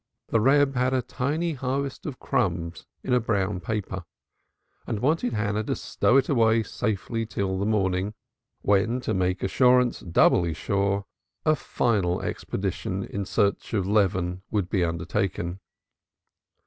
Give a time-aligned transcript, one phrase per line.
[0.29, 4.03] The Reb had a tiny harvest of crumbs in a brown paper,
[4.87, 8.15] and wanted Hannah to stow it away safely till the morning,
[8.63, 11.05] when, to make assurance doubly sure,
[11.45, 15.59] a final expedition in search of leaven would be undertaken.